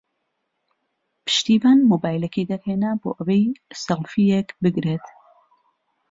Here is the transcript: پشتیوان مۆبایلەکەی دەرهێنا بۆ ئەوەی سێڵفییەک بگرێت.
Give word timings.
پشتیوان 1.25 1.79
مۆبایلەکەی 1.89 2.49
دەرهێنا 2.51 2.91
بۆ 3.01 3.09
ئەوەی 3.17 3.45
سێڵفییەک 3.83 4.49
بگرێت. 4.61 5.05